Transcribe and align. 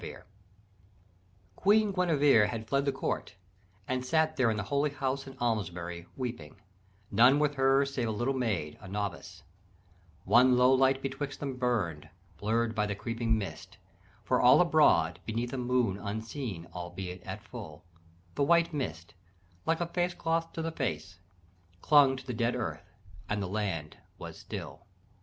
]"Queen 1.55 1.91
Guinevere 1.91 2.47
had 2.47 2.67
fled 2.67 2.85
the 2.85 2.91
court, 2.91 3.35
and 3.87 4.03
sat 4.03 4.35
There 4.35 4.49
in 4.49 4.57
the 4.57 4.63
holy 4.63 4.89
house 4.89 5.27
at 5.27 5.37
Almesbury, 5.39 6.07
Weeping, 6.17 6.55
none 7.11 7.37
with 7.37 7.53
her 7.53 7.85
save 7.85 8.07
a 8.07 8.11
little 8.11 8.33
maid, 8.33 8.79
A 8.81 8.87
novice: 8.87 9.43
one 10.23 10.57
low 10.57 10.73
light 10.73 11.03
betwixt 11.03 11.39
them 11.39 11.55
burned, 11.55 12.09
Blurred 12.39 12.73
by 12.73 12.87
the 12.87 12.95
creeping 12.95 13.37
mist; 13.37 13.77
for 14.23 14.41
all 14.41 14.59
abroad, 14.59 15.19
Beneath 15.27 15.53
a 15.53 15.59
moon 15.59 15.99
unseen 15.99 16.67
albeit 16.73 17.21
at 17.21 17.43
full, 17.43 17.83
The 18.33 18.41
white 18.43 18.73
mist, 18.73 19.13
like 19.67 19.81
a 19.81 19.85
face 19.85 20.15
cloth 20.15 20.51
to 20.53 20.63
the 20.63 20.71
face, 20.71 21.19
Clung 21.83 22.15
to 22.15 22.25
the 22.25 22.33
dead 22.33 22.55
earth, 22.55 22.89
and 23.29 23.39
the 23.39 23.45
land 23.45 23.97
was 24.17 24.39
still. 24.39 24.87